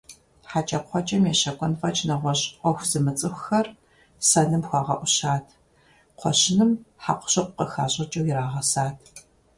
ХьэкӀэкхъуэкӀэм 0.49 1.23
ещэкӀуэн 1.31 1.73
фӀэкӀ 1.79 2.03
нэгъуэщӀ 2.07 2.45
Ӏуэху 2.59 2.87
зымыцӀыхухэр 2.89 3.67
сэным 4.27 4.63
хуагъэӀущат, 4.67 5.45
кхъуэщыным 6.17 6.71
хьэкъущыкъу 7.03 7.55
къыхащӀыкӀыу 7.57 8.27
ирагъэсат. 8.31 8.97